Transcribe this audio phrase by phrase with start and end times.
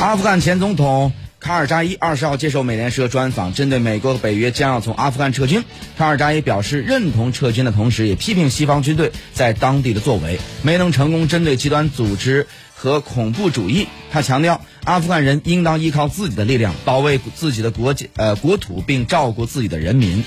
[0.00, 5.62] 阿富汗前总统卡尔扎伊二十号接受美联社专访，针对美国和北约将要从阿富汗撤军，
[5.98, 13.88] 卡尔扎伊表示认同撤军的同时，也批评西方军队在当地的作为没能成功针对极端组织和恐怖主义。
[14.10, 20.24] 他强调，阿富汗人应当依靠自己的力量保卫自己的国家呃国土，并照顾自己的人民。